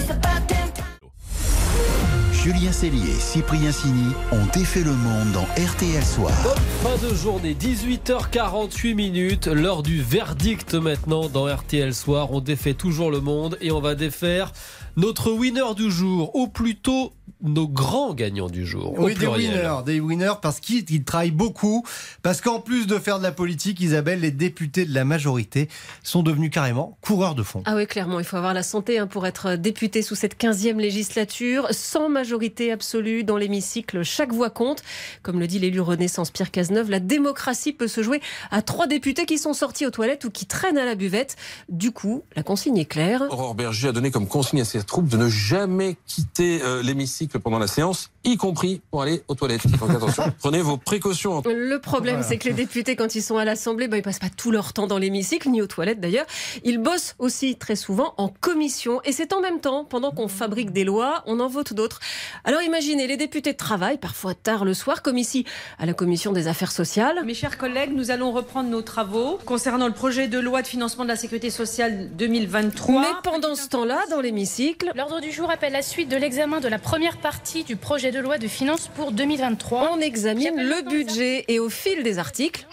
Julien 2.45 2.71
Cellier 2.71 3.09
et 3.09 3.19
Cyprien 3.19 3.71
Signy 3.71 4.13
ont 4.31 4.45
défait 4.53 4.83
le 4.83 4.91
monde 4.91 5.31
dans 5.31 5.47
RTL 5.59 6.05
Soir. 6.05 6.31
Fin 6.83 6.95
de 7.03 7.11
journée, 7.15 7.55
18h48 7.55 8.93
minutes, 8.93 9.47
l'heure 9.47 9.81
du 9.81 9.99
verdict 9.99 10.75
maintenant 10.75 11.27
dans 11.27 11.51
RTL 11.51 11.91
Soir. 11.91 12.31
On 12.33 12.41
défait 12.41 12.75
toujours 12.75 13.09
le 13.09 13.19
monde 13.19 13.57
et 13.61 13.71
on 13.71 13.81
va 13.81 13.95
défaire 13.95 14.51
notre 14.95 15.31
winner 15.31 15.73
du 15.75 15.89
jour, 15.89 16.35
ou 16.35 16.47
plutôt 16.47 17.13
nos 17.49 17.67
grands 17.67 18.13
gagnants 18.13 18.49
du 18.49 18.65
jour. 18.65 18.97
au 18.97 19.05
Oui, 19.05 19.15
des 19.15 19.27
winners, 19.27 19.77
des 19.85 19.99
winners 19.99 20.33
parce 20.41 20.59
qu'ils 20.59 20.89
ils 20.89 21.03
travaillent 21.03 21.31
beaucoup. 21.31 21.83
Parce 22.21 22.41
qu'en 22.41 22.59
plus 22.59 22.87
de 22.87 22.97
faire 22.99 23.19
de 23.19 23.23
la 23.23 23.31
politique, 23.31 23.79
Isabelle, 23.79 24.21
les 24.21 24.31
députés 24.31 24.85
de 24.85 24.93
la 24.93 25.05
majorité 25.05 25.69
sont 26.03 26.23
devenus 26.23 26.51
carrément 26.51 26.97
coureurs 27.01 27.35
de 27.35 27.43
fond. 27.43 27.63
Ah 27.65 27.75
oui, 27.75 27.87
clairement, 27.87 28.19
il 28.19 28.25
faut 28.25 28.37
avoir 28.37 28.53
la 28.53 28.63
santé 28.63 28.99
hein, 28.99 29.07
pour 29.07 29.25
être 29.25 29.55
député 29.55 30.01
sous 30.01 30.15
cette 30.15 30.39
15e 30.39 30.77
législature, 30.77 31.67
sans 31.71 32.09
majorité 32.09 32.71
absolue 32.71 33.23
dans 33.23 33.37
l'hémicycle. 33.37 34.03
Chaque 34.03 34.33
voix 34.33 34.49
compte. 34.49 34.83
Comme 35.21 35.39
le 35.39 35.47
dit 35.47 35.59
l'élu 35.59 35.81
Renaissance 35.81 36.31
Pierre 36.31 36.51
Cazeneuve, 36.51 36.89
la 36.89 36.99
démocratie 36.99 37.73
peut 37.73 37.87
se 37.87 38.03
jouer 38.03 38.21
à 38.51 38.61
trois 38.61 38.87
députés 38.87 39.25
qui 39.25 39.37
sont 39.37 39.53
sortis 39.53 39.85
aux 39.85 39.91
toilettes 39.91 40.25
ou 40.25 40.29
qui 40.29 40.45
traînent 40.45 40.77
à 40.77 40.85
la 40.85 40.95
buvette. 40.95 41.35
Du 41.69 41.91
coup, 41.91 42.23
la 42.35 42.43
consigne 42.43 42.77
est 42.77 42.85
claire. 42.85 43.23
Aurore 43.29 43.55
Berger 43.55 43.89
a 43.89 43.91
donné 43.91 44.11
comme 44.11 44.27
consigne 44.27 44.61
à 44.61 44.65
ses 44.65 44.83
troupes 44.83 45.07
de 45.07 45.17
ne 45.17 45.29
jamais 45.29 45.97
quitter 46.05 46.61
euh, 46.61 46.81
l'hémicycle 46.81 47.34
pendant 47.37 47.59
la 47.59 47.67
séance, 47.67 48.11
y 48.25 48.37
compris 48.37 48.81
pour 48.91 49.01
aller 49.01 49.23
aux 49.27 49.35
toilettes. 49.35 49.67
Donc 49.79 49.89
attention, 49.89 50.23
prenez 50.39 50.61
vos 50.61 50.77
précautions. 50.77 51.41
Le 51.45 51.77
problème, 51.77 52.23
c'est 52.23 52.37
que 52.37 52.47
les 52.47 52.53
députés, 52.53 52.95
quand 52.95 53.15
ils 53.15 53.21
sont 53.21 53.37
à 53.37 53.45
l'Assemblée, 53.45 53.87
ben, 53.87 53.97
ils 53.97 54.03
passent 54.03 54.19
pas 54.19 54.29
tout 54.29 54.51
leur 54.51 54.73
temps 54.73 54.87
dans 54.87 54.97
l'hémicycle, 54.97 55.49
ni 55.49 55.61
aux 55.61 55.67
toilettes 55.67 55.99
d'ailleurs. 55.99 56.25
Ils 56.63 56.79
bossent 56.79 57.15
aussi 57.19 57.55
très 57.55 57.75
souvent 57.75 58.13
en 58.17 58.27
commission. 58.27 59.01
Et 59.03 59.11
c'est 59.11 59.33
en 59.33 59.41
même 59.41 59.59
temps, 59.59 59.85
pendant 59.85 60.11
qu'on 60.11 60.27
fabrique 60.27 60.71
des 60.71 60.83
lois, 60.83 61.23
on 61.25 61.39
en 61.39 61.47
vote 61.47 61.73
d'autres. 61.73 61.99
Alors 62.43 62.61
imaginez, 62.61 63.07
les 63.07 63.17
députés 63.17 63.53
travaillent 63.53 63.97
parfois 63.97 64.33
tard 64.33 64.65
le 64.65 64.73
soir, 64.73 65.01
comme 65.01 65.17
ici 65.17 65.45
à 65.79 65.85
la 65.85 65.93
commission 65.93 66.31
des 66.31 66.47
affaires 66.47 66.71
sociales. 66.71 67.21
Mes 67.25 67.33
chers 67.33 67.57
collègues, 67.57 67.91
nous 67.93 68.11
allons 68.11 68.31
reprendre 68.31 68.69
nos 68.69 68.81
travaux 68.81 69.39
concernant 69.45 69.87
le 69.87 69.93
projet 69.93 70.27
de 70.27 70.39
loi 70.39 70.61
de 70.61 70.67
financement 70.67 71.03
de 71.03 71.09
la 71.09 71.15
sécurité 71.15 71.49
sociale 71.49 72.09
2023. 72.15 73.01
Mais 73.01 73.07
pendant 73.23 73.55
ce 73.55 73.67
temps-là, 73.69 73.99
dans 74.09 74.21
l'hémicycle, 74.21 74.91
L'ordre 74.95 75.19
du 75.19 75.31
jour 75.31 75.49
appelle 75.49 75.73
la 75.73 75.81
suite 75.81 76.09
de 76.09 76.15
l'examen 76.15 76.59
de 76.59 76.67
la 76.67 76.79
première 76.79 77.17
partie 77.17 77.63
du 77.63 77.75
projet 77.75 78.11
de 78.15 78.21
loi 78.21 78.37
de 78.37 78.47
finances 78.47 78.87
pour 78.95 79.11
2023. 79.11 79.91
on 79.91 79.99
examine 79.99 80.55
le 80.55 80.89
budget 80.89 81.43
et 81.49 81.59
au 81.59 81.67
fil 81.67 82.01
des 82.01 82.17
articles, 82.17 82.65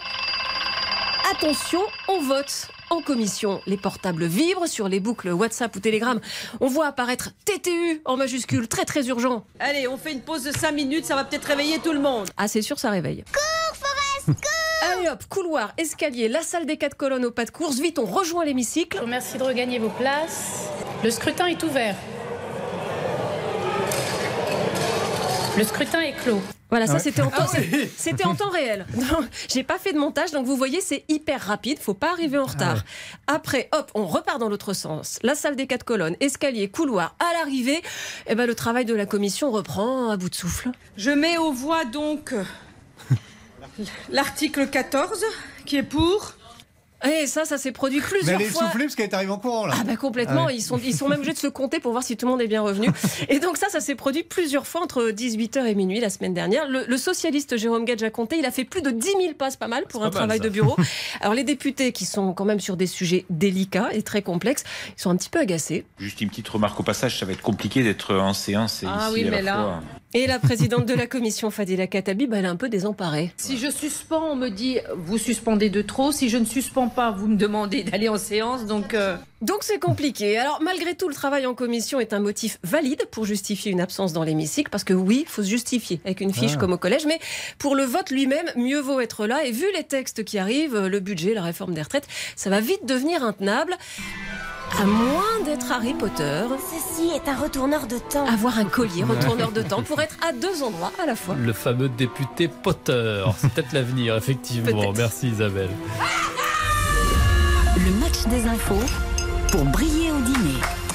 attention, 1.32 1.80
on 2.06 2.20
vote. 2.20 2.68
En 2.90 3.02
commission, 3.02 3.60
les 3.66 3.76
portables 3.76 4.26
vibrent 4.26 4.68
sur 4.68 4.88
les 4.88 5.00
boucles 5.00 5.30
WhatsApp 5.30 5.74
ou 5.74 5.80
Telegram. 5.80 6.20
On 6.60 6.68
voit 6.68 6.86
apparaître 6.86 7.30
TTU 7.44 8.02
en 8.04 8.16
majuscule, 8.16 8.68
très 8.68 8.84
très 8.84 9.08
urgent. 9.08 9.44
Allez, 9.58 9.88
on 9.88 9.96
fait 9.96 10.12
une 10.12 10.20
pause 10.20 10.44
de 10.44 10.52
5 10.52 10.70
minutes, 10.70 11.06
ça 11.06 11.16
va 11.16 11.24
peut-être 11.24 11.46
réveiller 11.46 11.80
tout 11.80 11.92
le 11.92 12.00
monde. 12.00 12.28
Ah, 12.36 12.46
c'est 12.46 12.62
sûr, 12.62 12.78
ça 12.78 12.90
réveille. 12.90 13.24
Cours, 13.32 13.76
Forest, 13.76 14.26
cours 14.40 14.90
Allez 14.92 15.08
hop, 15.08 15.24
couloir, 15.28 15.72
escalier, 15.76 16.28
la 16.28 16.42
salle 16.42 16.66
des 16.66 16.76
quatre 16.76 16.96
colonnes 16.96 17.24
au 17.24 17.32
pas 17.32 17.46
de 17.46 17.50
course. 17.50 17.80
Vite, 17.80 17.98
on 17.98 18.04
rejoint 18.04 18.42
Je 18.42 18.48
l'hémicycle. 18.48 18.98
vous 18.98 19.04
remercie 19.04 19.38
de 19.38 19.42
regagner 19.42 19.80
vos 19.80 19.88
places. 19.88 20.68
Le 21.02 21.10
scrutin 21.10 21.46
est 21.46 21.62
ouvert. 21.64 21.96
Le 25.56 25.64
scrutin 25.64 26.00
est 26.00 26.12
clos. 26.12 26.40
Voilà, 26.70 26.86
ça 26.86 26.98
c'était 26.98 27.20
en, 27.20 27.28
temps- 27.30 27.44
Ah 27.46 27.58
oui. 27.58 27.90
c'était 27.98 28.24
en 28.24 28.34
temps 28.34 28.48
réel. 28.48 28.86
Non, 28.96 29.26
J'ai 29.52 29.62
pas 29.62 29.78
fait 29.78 29.92
de 29.92 29.98
montage, 29.98 30.30
donc 30.30 30.46
vous 30.46 30.56
voyez, 30.56 30.80
c'est 30.80 31.04
hyper 31.08 31.42
rapide. 31.42 31.78
Faut 31.78 31.92
pas 31.92 32.10
arriver 32.12 32.38
en 32.38 32.46
retard. 32.46 32.82
Après, 33.26 33.68
hop, 33.72 33.90
on 33.94 34.06
repart 34.06 34.38
dans 34.38 34.48
l'autre 34.48 34.72
sens. 34.72 35.18
La 35.22 35.34
salle 35.34 35.54
des 35.54 35.66
quatre 35.66 35.84
colonnes, 35.84 36.16
escalier, 36.20 36.68
couloir. 36.70 37.14
À 37.18 37.30
l'arrivée, 37.34 37.82
eh 38.26 38.34
ben, 38.34 38.46
le 38.46 38.54
travail 38.54 38.86
de 38.86 38.94
la 38.94 39.04
commission 39.04 39.50
reprend 39.50 40.08
à 40.08 40.16
bout 40.16 40.30
de 40.30 40.34
souffle. 40.34 40.70
Je 40.96 41.10
mets 41.10 41.36
aux 41.36 41.52
voix 41.52 41.84
donc 41.84 42.32
l'article 44.10 44.68
14 44.68 45.22
qui 45.66 45.76
est 45.76 45.82
pour. 45.82 46.32
Et 47.04 47.26
ça, 47.26 47.44
ça 47.44 47.58
s'est 47.58 47.72
produit 47.72 47.98
Mais 48.00 48.04
plusieurs 48.06 48.40
elle 48.40 48.46
est 48.46 48.50
fois. 48.50 48.66
soufflée 48.66 48.84
parce 48.84 48.94
qu'elle 48.94 49.08
est 49.10 49.14
arrivée 49.14 49.32
en 49.32 49.38
courant 49.38 49.66
là. 49.66 49.74
Ah 49.78 49.84
bah 49.84 49.96
complètement, 49.96 50.42
Ah 50.44 50.46
ouais. 50.46 50.56
ils, 50.56 50.60
sont, 50.62 50.78
ils 50.78 50.94
sont 50.94 51.08
même 51.08 51.18
obligés 51.18 51.32
de 51.34 51.38
se 51.38 51.46
compter 51.48 51.80
pour 51.80 51.92
voir 51.92 52.04
si 52.04 52.16
tout 52.16 52.26
le 52.26 52.32
monde 52.32 52.40
est 52.42 52.46
bien 52.46 52.62
revenu. 52.62 52.88
Et 53.28 53.38
donc 53.40 53.56
ça, 53.56 53.68
ça 53.70 53.80
s'est 53.80 53.94
produit 53.94 54.22
plusieurs 54.22 54.66
fois 54.66 54.82
entre 54.82 55.10
18h 55.10 55.66
et 55.66 55.74
minuit 55.74 56.00
la 56.00 56.10
semaine 56.10 56.34
dernière. 56.34 56.68
Le, 56.68 56.84
le 56.86 56.96
socialiste 56.96 57.56
Jérôme 57.56 57.84
Gage 57.84 58.02
a 58.02 58.10
compté, 58.10 58.38
il 58.38 58.46
a 58.46 58.50
fait 58.50 58.64
plus 58.64 58.82
de 58.82 58.90
10 58.90 59.06
000 59.20 59.34
passes, 59.38 59.56
pas 59.56 59.68
mal 59.68 59.84
pour 59.88 60.02
un 60.02 60.06
mal, 60.06 60.12
travail 60.14 60.38
ça. 60.38 60.44
de 60.44 60.48
bureau. 60.48 60.76
Alors 61.20 61.34
les 61.34 61.44
députés 61.44 61.92
qui 61.92 62.04
sont 62.04 62.32
quand 62.34 62.44
même 62.44 62.60
sur 62.60 62.76
des 62.76 62.86
sujets 62.86 63.24
délicats 63.30 63.88
et 63.92 64.02
très 64.02 64.22
complexes, 64.22 64.64
ils 64.96 65.00
sont 65.00 65.10
un 65.10 65.16
petit 65.16 65.30
peu 65.30 65.38
agacés. 65.40 65.84
Juste 65.98 66.20
une 66.20 66.28
petite 66.28 66.48
remarque 66.48 66.78
au 66.78 66.82
passage, 66.84 67.18
ça 67.18 67.26
va 67.26 67.32
être 67.32 67.42
compliqué 67.42 67.82
d'être 67.82 68.14
en 68.14 68.32
séance 68.34 68.82
et 68.82 68.86
Ah 68.88 69.06
ici 69.08 69.14
oui, 69.14 69.20
à 69.22 69.24
la 69.24 69.30
mais 69.30 69.42
là- 69.42 69.54
fois. 69.54 69.82
Et 70.14 70.26
la 70.26 70.38
présidente 70.38 70.84
de 70.84 70.92
la 70.92 71.06
commission, 71.06 71.50
Fadila 71.50 71.86
Katabi, 71.86 72.26
bah, 72.26 72.36
elle 72.38 72.44
est 72.44 72.48
un 72.48 72.56
peu 72.56 72.68
désemparée. 72.68 73.32
Si 73.38 73.56
je 73.56 73.70
suspends, 73.70 74.32
on 74.32 74.36
me 74.36 74.50
dit 74.50 74.78
vous 74.94 75.16
suspendez 75.16 75.70
de 75.70 75.80
trop. 75.80 76.12
Si 76.12 76.28
je 76.28 76.36
ne 76.36 76.44
suspends 76.44 76.88
pas, 76.88 77.10
vous 77.10 77.28
me 77.28 77.36
demandez 77.36 77.82
d'aller 77.82 78.10
en 78.10 78.18
séance. 78.18 78.66
Donc 78.66 78.92
euh, 78.92 79.16
Donc 79.40 79.58
c'est 79.62 79.78
compliqué. 79.78 80.36
Alors 80.36 80.60
malgré 80.60 80.94
tout, 80.96 81.08
le 81.08 81.14
travail 81.14 81.46
en 81.46 81.54
commission 81.54 81.98
est 81.98 82.12
un 82.12 82.20
motif 82.20 82.58
valide 82.62 83.06
pour 83.10 83.24
justifier 83.24 83.72
une 83.72 83.80
absence 83.80 84.12
dans 84.12 84.22
l'hémicycle, 84.22 84.68
parce 84.70 84.84
que 84.84 84.92
oui, 84.92 85.20
il 85.22 85.28
faut 85.28 85.42
se 85.42 85.48
justifier 85.48 86.00
avec 86.04 86.20
une 86.20 86.34
fiche 86.34 86.52
Ah. 86.56 86.58
comme 86.60 86.74
au 86.74 86.78
collège, 86.78 87.06
mais 87.06 87.18
pour 87.58 87.74
le 87.74 87.84
vote 87.84 88.10
lui-même, 88.10 88.46
mieux 88.56 88.80
vaut 88.80 89.00
être 89.00 89.26
là. 89.26 89.46
Et 89.46 89.50
vu 89.50 89.64
les 89.74 89.84
textes 89.84 90.24
qui 90.24 90.38
arrivent, 90.38 90.78
le 90.78 91.00
budget, 91.00 91.32
la 91.32 91.42
réforme 91.42 91.72
des 91.72 91.80
retraites, 91.82 92.06
ça 92.36 92.50
va 92.50 92.60
vite 92.60 92.84
devenir 92.84 93.24
intenable. 93.24 93.76
À 94.80 94.84
moins 94.84 95.40
d'être 95.44 95.70
Harry 95.70 95.94
Potter, 95.94 96.44
Ceci 96.70 97.10
est 97.10 97.28
un 97.28 97.36
retourneur 97.36 97.86
de 97.86 97.98
temps. 97.98 98.26
avoir 98.26 98.58
un 98.58 98.64
collier 98.64 99.04
retourneur 99.04 99.52
de 99.52 99.62
temps 99.62 99.82
pour 99.82 100.00
être 100.00 100.16
à 100.26 100.32
deux 100.32 100.62
endroits 100.62 100.92
à 101.02 101.06
la 101.06 101.14
fois. 101.14 101.34
Le 101.38 101.52
fameux 101.52 101.88
député 101.88 102.48
Potter. 102.48 103.24
C'est 103.38 103.52
peut-être 103.52 103.72
l'avenir, 103.72 104.16
effectivement. 104.16 104.92
Merci 104.96 105.28
Isabelle. 105.28 105.70
Le 107.76 107.90
match 108.00 108.24
des 108.28 108.46
infos 108.48 108.82
pour 109.50 109.64
briller 109.66 110.10
au 110.10 110.20
dîner. 110.20 110.51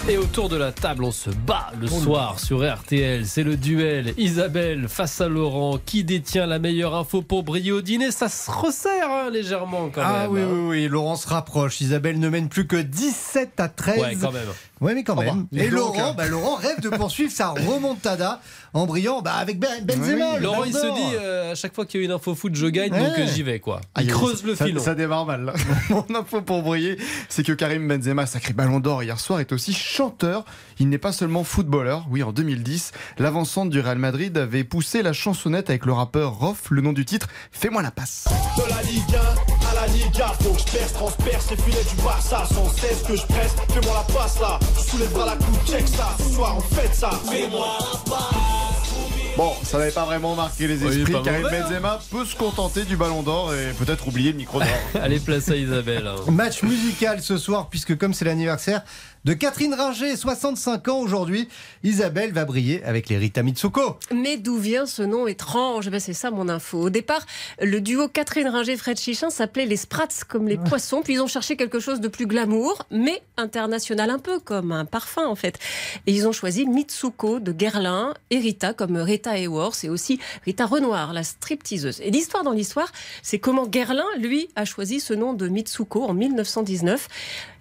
Et 0.10 0.18
autour 0.18 0.48
de 0.48 0.56
la 0.56 0.72
table, 0.72 1.04
on 1.04 1.12
se 1.12 1.30
bat 1.30 1.70
le 1.82 1.86
soir 1.88 2.40
sur 2.40 2.66
RTL. 2.66 3.26
C'est 3.26 3.44
le 3.44 3.58
duel. 3.58 4.14
Isabelle 4.18 4.88
face 4.88 5.20
à 5.20 5.28
Laurent. 5.28 5.80
Qui 5.86 6.06
détient 6.06 6.46
la 6.46 6.60
meilleure 6.60 6.96
info 6.96 7.22
pour 7.22 7.44
briller 7.44 7.74
au 7.74 7.82
dîner? 7.82 8.12
Ça 8.12 8.30
se 8.30 8.50
resserre 8.50 9.10
hein, 9.12 9.30
légèrement 9.30 9.90
quand 9.94 10.02
Ah 10.06 10.22
même. 10.24 10.32
oui, 10.32 10.42
hein. 10.42 10.48
oui, 10.50 10.60
oui, 10.84 10.88
Laurent 10.88 11.18
se 11.18 11.28
rapproche. 11.28 11.82
Isabelle 11.82 12.20
ne 12.20 12.30
mène 12.30 12.48
plus 12.48 12.68
que 12.68 12.78
17 12.78 13.60
à 13.60 13.68
13. 13.68 14.00
Ouais, 14.00 14.16
quand 14.22 14.32
même. 14.32 14.48
Ouais, 14.80 14.94
mais 14.94 15.04
quand 15.04 15.16
Oh 15.18 15.22
même. 15.22 15.48
Et 15.58 15.70
Laurent, 15.70 16.12
hein. 16.12 16.14
bah, 16.16 16.28
Laurent 16.28 16.56
rêve 16.56 16.80
de 16.82 16.90
poursuivre 16.90 17.32
sa 17.32 17.50
remontada 17.68 18.40
en 18.74 18.86
brillant 18.86 19.22
bah, 19.22 19.34
avec 19.34 19.60
Ben- 19.60 19.84
Benzema. 19.84 20.40
Laurent, 20.40 20.64
il 20.66 20.74
se 20.74 20.80
dit 20.86 21.16
euh, 21.16 21.52
à 21.52 21.56
chaque 21.56 21.74
fois 21.74 21.86
qu'il 21.86 22.00
y 22.00 22.04
a 22.04 22.06
une 22.06 22.12
info 22.14 22.34
foot, 22.36 22.54
je 22.56 22.68
gagne, 22.68 22.94
Ouais. 22.94 23.00
donc 23.00 23.18
euh, 23.18 23.26
j'y 23.34 23.42
vais 23.44 23.60
quoi. 23.60 23.82
Il 24.00 24.08
creuse 24.08 24.44
le 24.44 24.56
ça, 24.56 24.66
filon. 24.68 24.80
Ça 24.82 24.94
démarre 24.96 25.26
mal. 25.26 25.52
Mon 25.90 26.06
info 26.16 26.42
pour 26.44 26.62
briller, 26.62 26.98
c'est 27.28 27.44
que 27.44 27.54
Karim 27.54 27.88
Benzema, 27.88 28.26
sacré 28.28 28.54
ballon 28.54 28.80
d'or 28.80 29.02
hier 29.04 29.20
soir, 29.20 29.40
est 29.40 29.52
aussi 29.52 29.74
chanteur. 29.98 30.46
Il 30.80 30.90
n'est 30.90 30.98
pas 31.00 31.12
seulement 31.12 31.44
footballeur. 31.44 32.06
Oui, 32.12 32.22
en 32.22 32.32
2010, 32.32 32.92
l'avancante 33.18 33.70
du 33.70 33.80
Real 33.80 33.98
Madrid 33.98 34.38
avait 34.38 34.64
poussé 34.64 35.02
la 35.02 35.12
chansonnette 35.14 35.70
avec 35.70 35.86
le 35.86 35.94
rappeur 35.94 36.34
Rof. 36.34 36.70
Le 36.70 36.82
nom 36.82 36.94
du 36.94 37.04
titre, 37.06 37.28
Fais-moi 37.52 37.82
la 37.82 37.92
passe. 37.92 38.26
De 38.58 38.70
la 38.70 38.82
Ligue 38.84 39.16
1 39.16 39.68
à 39.70 39.74
la 39.82 39.88
Liga, 39.88 40.28
faut 40.42 40.52
que 40.54 40.60
je 40.60 40.78
perce, 40.78 40.94
transperce 40.94 41.52
les 41.52 41.58
filets 41.58 41.84
du 41.96 42.02
Barça, 42.04 42.44
sans 42.54 42.70
cesse 42.70 43.04
que 43.08 43.16
je 43.16 43.26
presse, 43.26 43.56
fais-moi 43.70 43.94
la 44.08 44.14
passe 44.14 44.40
là, 44.40 44.60
je 44.76 44.82
soulève 44.92 45.12
bras 45.12 45.26
la 45.26 45.36
coupe, 45.36 45.66
check 45.68 45.88
ça, 45.88 46.16
ce 46.20 46.34
soir 46.34 46.56
on 46.58 46.62
fête 46.76 46.96
ça, 46.96 47.10
fais-moi 47.30 47.68
la 47.80 48.12
passe. 48.12 48.88
Bon, 49.36 49.54
ça 49.62 49.78
n'avait 49.78 49.92
pas 49.92 50.06
vraiment 50.06 50.34
marqué 50.36 50.68
les 50.68 50.84
Oui, 50.84 50.98
esprits. 50.98 51.14
pas 51.14 51.22
Karim 51.22 51.46
hein. 51.46 51.50
Benzema 51.52 52.00
peut 52.10 52.26
se 52.26 52.36
contenter 52.36 52.86
du 52.86 52.98
ballon 52.98 53.22
d'or 53.22 53.54
et 53.54 53.72
peut-être 53.74 54.08
oublier 54.08 54.32
le 54.32 54.38
micro 54.38 54.58
d'or. 54.60 54.68
Allez, 55.02 55.20
place 55.20 55.50
à 55.50 55.56
Isabelle. 55.56 56.10
Match 56.32 56.64
musical 56.64 57.22
ce 57.22 57.38
soir, 57.38 57.70
puisque 57.70 57.96
comme 58.00 58.16
c'est 58.16 58.26
l'anniversaire 58.26 58.82
de 59.26 59.34
Catherine 59.34 59.74
Ringer, 59.74 60.16
65 60.16 60.88
ans 60.88 61.00
aujourd'hui, 61.00 61.50
Isabelle 61.84 62.32
va 62.32 62.46
briller 62.46 62.84
avec 62.84 63.10
les 63.10 63.18
Rita 63.18 63.44
Mitsuko. 63.44 63.98
Mais 64.14 64.38
d'où 64.38 64.58
vient 64.58 64.86
ce 64.86 65.02
nom 65.02 65.28
étrange? 65.28 65.90
Ben 65.90 66.00
C'est 66.00 66.14
ça 66.14 66.32
mon 66.32 66.48
info. 66.50 66.84
Au 66.84 66.90
départ, 66.90 67.26
le 67.62 67.82
duo 67.82 68.08
Catherine 68.08 68.48
Ringer-Fred 68.48 68.98
Chichin 69.00 69.30
s'appelait 69.30 69.66
les 69.66 69.76
Sprats 69.76 70.08
comme 70.28 70.48
les 70.48 70.58
poissons, 70.58 71.02
puis 71.02 71.14
ils 71.14 71.22
ont 71.22 71.28
cherché 71.28 71.58
quelque 71.58 71.80
chose 71.80 72.00
de 72.00 72.08
plus 72.08 72.26
glamour, 72.26 72.86
mais 72.90 73.22
international 73.36 74.10
un 74.10 74.20
peu, 74.20 74.40
comme 74.40 74.72
un 74.72 74.86
parfum 74.86 75.26
en 75.26 75.36
fait. 75.36 75.60
Et 76.06 76.14
ils 76.14 76.28
ont 76.28 76.32
choisi 76.32 76.66
Mitsuko 76.66 77.40
de 77.40 77.52
Guerlain 77.52 78.14
et 78.30 78.40
Rita 78.40 78.74
comme 78.74 78.98
Rita 78.98 79.38
Hayworth 79.38 79.84
et 79.84 79.90
aussi 79.90 80.20
Rita 80.46 80.66
Renoir, 80.66 81.14
la 81.14 81.24
stripteaseuse. 81.24 82.00
Et 82.02 82.12
l'histoire 82.12 82.44
dans 82.44 82.54
l'histoire, 82.54 82.92
c'est 83.22 83.40
comment 83.40 83.68
Guerlain, 83.68 84.06
lui, 84.20 84.50
a 84.56 84.66
choisi 84.66 85.00
ce 85.00 85.14
nom 85.14 85.34
de 85.34 85.48
Mitsuko 85.48 86.04
en 86.06 86.14
1919. 86.14 87.08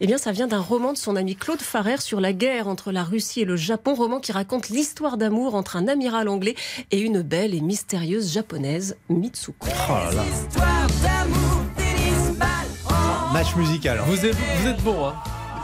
Eh 0.01 0.07
bien, 0.07 0.19
ça 0.19 0.33
vient 0.33 0.47
d'un 0.47 0.61
roman 0.61 0.93
de 0.93 0.99
son 0.99 1.17
ami 1.17 1.35
Claude 1.37 1.56
Farrer 1.63 1.99
sur 1.99 2.21
la 2.21 2.33
guerre 2.33 2.69
entre 2.69 2.93
la 2.93 3.05
Russie 3.05 3.41
et 3.41 3.45
le 3.45 3.57
Japon, 3.57 3.95
roman 3.95 4.21
qui 4.21 4.33
raconte 4.33 4.69
l'histoire 4.69 5.17
d'amour 5.17 5.55
entre 5.55 5.77
un 5.77 5.89
amiral 5.89 6.29
anglais 6.29 6.55
et 6.91 7.01
une 7.01 7.23
belle 7.23 7.55
et 7.55 7.61
mystérieuse 7.61 8.33
japonaise, 8.33 8.97
Mitsuko. 9.09 9.67
Oh 9.89 9.93
là 9.93 10.13
là. 10.13 10.25
Match 13.33 13.55
musical. 13.57 14.01
Vous 14.07 14.25
êtes, 14.25 14.37
vous 14.37 14.69
êtes 14.69 14.83
bon, 14.83 15.07
hein 15.07 15.15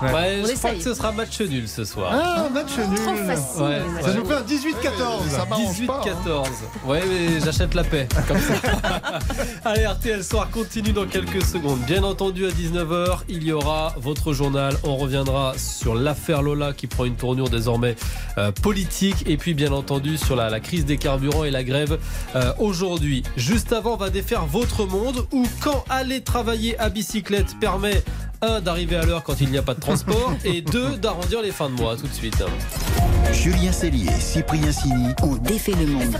Ouais. 0.03 0.13
Ouais, 0.13 0.41
On 0.43 0.47
je 0.47 0.53
crois 0.55 0.71
que 0.73 0.81
ce 0.83 0.95
sera 0.95 1.13
match 1.13 1.41
nul 1.41 1.69
ce 1.69 1.85
soir. 1.85 2.11
Ah, 2.13 2.49
match 2.53 2.77
nul. 2.77 2.99
Trop 2.99 3.15
facile. 3.17 3.63
Ouais, 3.63 3.83
Ça 4.03 4.15
nous 4.15 4.25
fait 4.25 4.35
un 4.35 4.43
18-14. 4.43 5.29
Ça 5.31 5.45
m'arrange 5.45 5.87
pas, 5.87 6.03
hein. 6.07 6.11
18-14. 6.27 6.47
Ouais, 6.87 7.03
mais 7.09 7.41
j'achète 7.41 7.75
la 7.75 7.85
paix. 7.85 8.09
Comme 8.27 8.39
ça. 8.39 8.55
Allez, 9.65 9.87
RTL 9.87 10.25
Soir 10.25 10.51
continue 10.51 10.93
dans 10.93 11.07
quelques 11.07 11.45
secondes. 11.45 11.81
Bien 11.81 12.03
entendu, 12.03 12.47
à 12.47 12.51
19h, 12.51 13.19
il 13.29 13.45
y 13.45 13.53
aura 13.53 13.95
votre 13.99 14.33
journal. 14.33 14.77
On 14.85 14.97
reviendra 14.97 15.55
sur 15.57 15.95
l'affaire 15.95 16.43
Lola 16.43 16.73
qui 16.73 16.87
prend 16.87 17.05
une 17.05 17.17
tournure 17.17 17.49
désormais 17.49 17.97
euh, 18.39 18.51
politique. 18.53 19.25
Et 19.27 19.37
puis, 19.37 19.55
bien 19.55 19.73
entendu, 19.73 20.19
sur 20.19 20.37
la, 20.37 20.51
la 20.51 20.61
crise 20.61 20.85
des 20.85 20.97
carburants 20.97 21.45
et 21.45 21.51
la 21.51 21.65
grève 21.65 21.99
euh, 22.35 22.53
aujourd'hui. 22.59 23.23
Juste 23.37 23.73
avant, 23.73 23.95
on 23.95 23.97
va 23.97 24.11
défaire 24.11 24.47
votre 24.47 24.85
monde 24.87 25.27
où 25.33 25.47
quand 25.61 25.85
aller 25.89 26.23
travailler 26.23 26.79
à 26.79 26.89
bicyclette 26.89 27.59
permet. 27.61 28.03
Un, 28.43 28.61
d'arriver 28.61 28.97
à 28.97 29.05
l'heure 29.05 29.23
quand 29.23 29.41
il 29.41 29.51
n'y 29.51 29.59
a 29.59 29.63
pas 29.63 29.75
de 29.75 29.81
transport 29.81 30.33
et 30.45 30.63
deux, 30.63 30.97
d'arrondir 30.97 31.43
les 31.43 31.53
fins 31.53 31.71
de 31.71 31.75
mois 31.75 31.97
tout 31.97 32.09
de 32.09 32.13
suite. 32.13 32.43
Julien 33.33 33.73
Cellier, 33.73 34.11
Cyprien 34.19 34.73
Sini 34.73 35.15
On 35.23 35.37
défait 35.37 35.75
le 35.79 35.87
monde. 35.87 36.17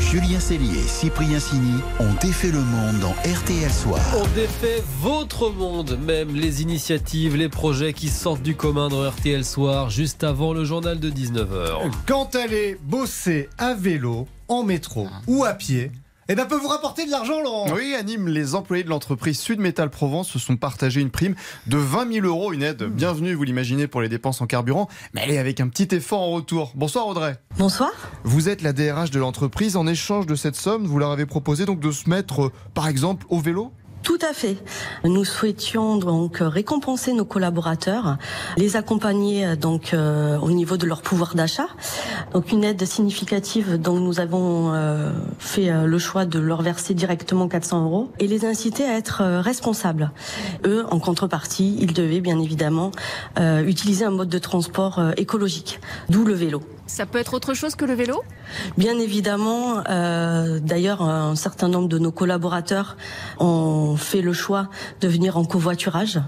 Julien 0.00 0.40
Cellier, 0.40 0.82
Cyprien 0.86 1.40
Sini 1.40 1.80
ont 1.98 2.12
défait 2.20 2.50
le 2.50 2.60
monde 2.60 2.98
dans 3.00 3.12
RTL 3.12 3.72
Soir. 3.72 4.00
On 4.14 4.26
défait 4.34 4.82
votre 5.00 5.48
monde, 5.48 5.98
même 6.04 6.34
les 6.34 6.60
initiatives, 6.60 7.34
les 7.36 7.48
projets 7.48 7.94
qui 7.94 8.08
sortent 8.08 8.42
du 8.42 8.54
commun 8.54 8.88
dans 8.88 9.08
RTL 9.08 9.42
Soir, 9.44 9.88
juste 9.88 10.22
avant 10.22 10.52
le 10.52 10.64
journal 10.64 11.00
de 11.00 11.10
19h. 11.10 11.90
Quand 12.06 12.34
aller 12.34 12.76
bosser 12.82 13.48
à 13.56 13.72
vélo, 13.72 14.28
en 14.48 14.64
métro 14.64 15.08
ou 15.26 15.44
à 15.44 15.54
pied, 15.54 15.90
eh 16.28 16.36
ben 16.36 16.46
peut 16.46 16.56
vous 16.56 16.68
rapporter 16.68 17.04
de 17.04 17.10
l'argent, 17.10 17.42
Laurent. 17.42 17.66
Oui, 17.74 17.94
à 17.98 18.02
Nîmes, 18.02 18.28
les 18.28 18.54
employés 18.54 18.84
de 18.84 18.88
l'entreprise 18.88 19.40
Sud 19.40 19.58
Métal 19.58 19.90
Provence 19.90 20.28
se 20.28 20.38
sont 20.38 20.56
partagés 20.56 21.00
une 21.00 21.10
prime 21.10 21.34
de 21.66 21.76
20 21.76 22.12
000 22.12 22.26
euros, 22.26 22.52
une 22.52 22.62
aide 22.62 22.84
bienvenue, 22.84 23.34
vous 23.34 23.42
l'imaginez, 23.42 23.88
pour 23.88 24.00
les 24.02 24.08
dépenses 24.08 24.40
en 24.40 24.46
carburant, 24.46 24.88
mais 25.14 25.22
elle 25.24 25.32
est 25.32 25.38
avec 25.38 25.60
un 25.60 25.68
petit 25.68 25.94
effort 25.94 26.20
en 26.20 26.30
retour. 26.30 26.72
Bonsoir 26.76 27.08
Audrey. 27.08 27.38
Bonsoir. 27.58 27.90
Vous 28.22 28.48
êtes 28.48 28.62
la 28.62 28.72
DRH 28.72 29.10
de 29.10 29.18
l'entreprise. 29.18 29.76
En 29.76 29.86
échange 29.86 30.26
de 30.26 30.36
cette 30.36 30.56
somme, 30.56 30.86
vous 30.86 30.98
leur 30.98 31.10
avez 31.10 31.26
proposé 31.26 31.66
donc 31.66 31.80
de 31.80 31.90
se 31.90 32.08
mettre, 32.08 32.42
euh, 32.42 32.52
par 32.72 32.86
exemple, 32.86 33.26
au 33.28 33.40
vélo? 33.40 33.72
Tout 34.02 34.18
à 34.20 34.32
fait. 34.32 34.56
Nous 35.04 35.24
souhaitions 35.24 35.96
donc 35.96 36.38
récompenser 36.40 37.12
nos 37.12 37.24
collaborateurs, 37.24 38.16
les 38.56 38.76
accompagner 38.76 39.46
euh, 39.46 39.56
donc 39.56 39.94
euh, 39.94 40.38
au 40.38 40.50
niveau 40.50 40.76
de 40.76 40.86
leur 40.86 41.02
pouvoir 41.02 41.34
d'achat. 41.34 41.68
Donc 42.32 42.50
une 42.50 42.64
aide 42.64 42.84
significative 42.84 43.80
dont 43.80 44.00
nous 44.00 44.18
avons 44.18 44.74
euh, 44.74 45.12
fait 45.38 45.70
le 45.86 45.98
choix 45.98 46.24
de 46.24 46.38
leur 46.38 46.62
verser 46.62 46.94
directement 46.94 47.48
400 47.48 47.84
euros 47.84 48.10
et 48.18 48.26
les 48.26 48.44
inciter 48.44 48.84
à 48.84 48.96
être 48.96 49.22
euh, 49.22 49.40
responsables. 49.40 50.10
Eux, 50.66 50.84
en 50.90 50.98
contrepartie, 50.98 51.76
ils 51.80 51.92
devaient 51.92 52.20
bien 52.20 52.38
évidemment 52.40 52.90
utiliser 53.38 54.04
un 54.04 54.10
mode 54.10 54.28
de 54.28 54.38
transport 54.38 55.00
écologique, 55.16 55.80
d'où 56.08 56.24
le 56.24 56.34
vélo. 56.34 56.62
Ça 56.86 57.06
peut 57.06 57.18
être 57.18 57.34
autre 57.34 57.54
chose 57.54 57.74
que 57.74 57.84
le 57.84 57.94
vélo? 57.94 58.22
Bien 58.76 58.98
évidemment, 58.98 59.82
d'ailleurs, 60.60 61.02
un 61.02 61.34
certain 61.36 61.68
nombre 61.68 61.88
de 61.88 61.98
nos 61.98 62.12
collaborateurs 62.12 62.96
ont 63.38 63.91
fait 63.96 64.22
le 64.22 64.32
choix 64.32 64.68
de 65.00 65.08
venir 65.08 65.36
en 65.36 65.44
covoiturage 65.44 66.20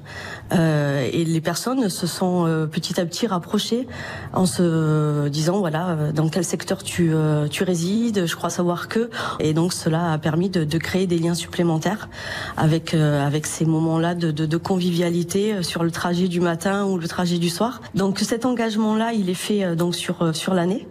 euh, 0.53 1.09
et 1.13 1.25
les 1.25 1.41
personnes 1.41 1.89
se 1.89 2.07
sont 2.07 2.47
euh, 2.47 2.67
petit 2.67 3.01
à 3.01 3.05
petit 3.05 3.27
rapprochées 3.27 3.87
en 4.33 4.47
se 4.47 5.29
disant 5.29 5.59
voilà 5.59 5.91
euh, 5.91 6.13
dans 6.13 6.29
quel 6.29 6.45
secteur 6.45 6.83
tu 6.83 7.13
tu 7.51 7.65
résides, 7.65 8.27
je 8.27 8.37
crois 8.37 8.51
savoir 8.51 8.89
que 8.89 9.11
et 9.41 9.53
donc 9.53 9.73
cela 9.73 10.13
a 10.13 10.19
permis 10.19 10.49
de, 10.49 10.79
créer 10.79 11.07
des 11.07 11.19
liens 11.19 11.35
supplémentaires 11.35 12.09
avec 12.57 12.95
avec 12.95 13.47
ces 13.47 13.65
moments-là 13.65 14.15
de, 14.15 14.57
convivialité 14.57 15.63
sur 15.63 15.85
le 15.85 15.91
trajet 15.91 16.29
du 16.29 16.41
matin 16.41 16.85
ou 16.85 16.99
le 16.99 17.09
trajet 17.09 17.39
du 17.39 17.49
soir. 17.49 17.81
Donc 17.95 18.21
cet 18.21 18.45
engagement-là, 18.45 19.13
il 19.13 19.29
est 19.31 19.35
fait 19.35 19.77
donc 19.77 19.95
sur 19.95 20.35
sur 20.35 20.55
l'année 20.55 20.87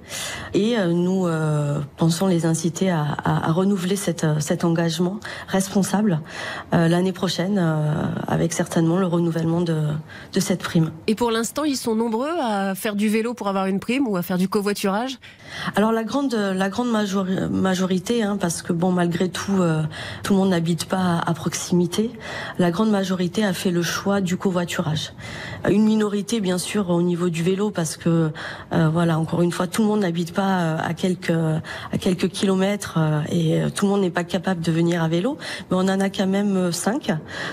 et 0.53 0.75
nous 0.87 1.27
pensons 1.97 2.27
les 2.27 2.45
inciter 2.45 2.89
à, 2.91 3.51
renouveler 3.51 3.95
cette, 3.95 4.25
cet 4.39 4.63
engagement 4.63 5.19
responsable 5.47 6.19
l'année 6.87 7.13
prochaine 7.13 7.57
euh, 7.59 8.05
avec 8.27 8.53
certainement 8.53 8.97
le 8.97 9.05
renouvellement 9.07 9.61
de, 9.61 9.77
de 10.33 10.39
cette 10.39 10.61
prime. 10.61 10.91
Et 11.07 11.15
pour 11.15 11.31
l'instant, 11.31 11.63
ils 11.63 11.77
sont 11.77 11.95
nombreux 11.95 12.33
à 12.41 12.75
faire 12.75 12.95
du 12.95 13.09
vélo 13.09 13.33
pour 13.33 13.47
avoir 13.47 13.67
une 13.67 13.79
prime 13.79 14.07
ou 14.07 14.17
à 14.17 14.21
faire 14.21 14.37
du 14.37 14.47
covoiturage? 14.47 15.19
Alors 15.75 15.91
la 15.91 16.03
grande 16.03 16.33
la 16.33 16.69
grande 16.69 16.91
majori- 16.91 17.47
majorité, 17.49 18.23
hein, 18.23 18.37
parce 18.39 18.61
que 18.61 18.73
bon 18.73 18.91
malgré 18.91 19.29
tout 19.29 19.61
euh, 19.61 19.83
tout 20.23 20.33
le 20.33 20.39
monde 20.39 20.49
n'habite 20.49 20.85
pas 20.85 21.21
à, 21.25 21.33
proximité, 21.33 22.11
la 22.57 22.71
grande 22.71 22.89
majorité 22.89 23.45
a 23.45 23.53
fait 23.53 23.69
le 23.71 23.83
choix 23.83 24.19
du 24.21 24.35
covoiturage. 24.37 25.13
Une 25.69 25.83
minorité 25.83 26.39
bien 26.41 26.57
sûr 26.57 26.89
au 26.89 27.01
niveau 27.01 27.29
du 27.29 27.43
vélo 27.43 27.69
parce 27.69 27.97
que 27.97 28.31
euh, 28.73 28.89
voilà 28.91 29.19
encore 29.19 29.41
une 29.41 29.51
fois 29.51 29.67
tout 29.67 29.81
le 29.83 29.87
monde 29.87 29.99
n'habite 30.01 30.33
pas 30.33 30.59
euh, 30.59 30.77
à 30.83 30.93
quelques 30.93 31.29
à 31.31 31.97
quelques 31.99 32.29
kilomètres 32.29 32.95
euh, 32.97 33.21
et 33.29 33.61
euh, 33.61 33.69
tout 33.69 33.85
le 33.85 33.91
monde 33.91 34.01
n'est 34.01 34.09
pas 34.09 34.23
capable 34.23 34.61
de 34.61 34.71
venir 34.71 35.03
à 35.03 35.07
vélo, 35.07 35.37
mais 35.69 35.77
on 35.77 35.81
en 35.81 35.99
a 35.99 36.09
quand 36.09 36.27
même 36.27 36.62
euh, 36.63 36.71
cinq, 36.71 37.11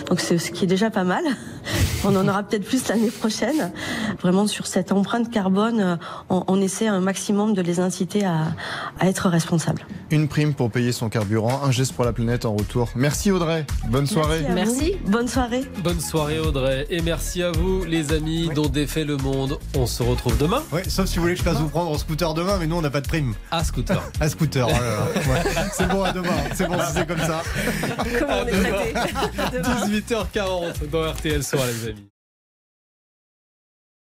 donc 0.08 0.20
c'est 0.20 0.38
ce 0.38 0.50
qui 0.50 0.64
est 0.64 0.66
déjà 0.68 0.90
pas 0.90 1.04
mal. 1.04 1.24
On 2.04 2.16
en 2.16 2.26
aura 2.28 2.42
peut-être 2.42 2.64
plus 2.64 2.88
l'année 2.88 3.10
prochaine. 3.10 3.70
Vraiment 4.22 4.46
sur 4.46 4.66
cette 4.66 4.90
empreinte 4.90 5.30
carbone, 5.30 5.80
euh, 5.80 5.96
on, 6.30 6.44
on 6.48 6.60
essaie 6.62 6.86
un 6.86 7.00
maximum 7.00 7.52
de 7.52 7.60
les 7.60 7.78
inciter 7.78 8.24
à, 8.24 8.46
à 8.98 9.06
être 9.06 9.28
responsables. 9.28 9.86
Une 10.10 10.26
prime 10.26 10.54
pour 10.54 10.70
payer 10.70 10.92
son 10.92 11.10
carburant, 11.10 11.60
un 11.62 11.70
geste 11.70 11.92
pour 11.92 12.06
la 12.06 12.14
planète 12.14 12.46
en 12.46 12.54
retour. 12.54 12.88
Merci 12.96 13.30
Audrey, 13.30 13.66
bonne 13.88 14.06
soirée. 14.06 14.40
vous. 14.40 15.10
Bonne 15.10 15.28
soirée. 15.28 15.64
Bonne 15.84 16.00
soirée 16.00 16.38
Audrey 16.38 16.86
et 16.88 17.02
merci 17.02 17.42
à 17.42 17.50
vous 17.52 17.84
les 17.84 18.12
amis 18.12 18.48
dont 18.54 18.66
défait 18.66 19.04
le 19.04 19.18
monde. 19.18 19.58
On 19.76 19.86
se 19.86 20.02
retrouve 20.02 20.38
demain. 20.38 20.62
Ouais, 20.72 20.88
sauf 20.88 21.04
si 21.06 21.16
vous 21.16 21.22
voulez 21.22 21.34
que 21.34 21.40
je 21.40 21.44
fasse 21.44 21.58
vous 21.58 21.68
prendre 21.68 21.90
en 21.90 21.98
scooter 21.98 22.32
demain, 22.32 22.56
mais 22.58 22.66
nous 22.66 22.76
on 22.76 22.80
n'a 22.82 22.90
pas 22.90 23.02
de 23.02 23.08
prime. 23.08 23.34
À 23.50 23.62
scooter. 23.62 24.02
à 24.20 24.28
scooter. 24.30 24.66
Ouais. 24.66 24.74
C'est 25.74 25.88
bon 25.88 26.02
à 26.02 26.12
demain. 26.12 26.28
C'est 26.54 26.66
bon 26.66 26.78
si 26.78 26.92
c'est 26.94 27.06
comme 27.06 27.18
ça. 27.20 27.42
Comment 28.18 28.34
on 28.42 28.46
est 28.46 28.50
traité 28.52 28.94
18h40 29.86 30.88
dans 30.90 31.10
RTL 31.12 31.42
Soir 31.42 31.66
les 31.66 31.88
amis. 31.90 32.09